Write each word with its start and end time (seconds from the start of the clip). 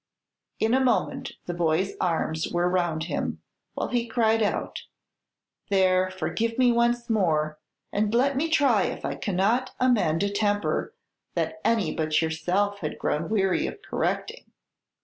In 0.59 0.73
a 0.73 0.79
moment 0.79 1.33
the 1.45 1.53
boy's 1.53 1.91
arms 2.01 2.47
were 2.51 2.67
around 2.67 3.03
him, 3.03 3.43
while 3.75 3.89
he 3.89 4.07
cried 4.07 4.41
out, 4.41 4.81
"There, 5.69 6.09
forgive 6.09 6.57
me 6.57 6.71
once 6.71 7.07
more, 7.07 7.59
and 7.91 8.11
let 8.11 8.35
me 8.35 8.49
try 8.49 8.85
if 8.85 9.05
I 9.05 9.13
cannot 9.13 9.75
amend 9.79 10.23
a 10.23 10.31
temper 10.31 10.95
that 11.35 11.61
any 11.63 11.93
but 11.95 12.19
yourself 12.19 12.79
had 12.79 12.97
grown 12.97 13.29
weary 13.29 13.67
of 13.67 13.79
correcting. 13.83 14.45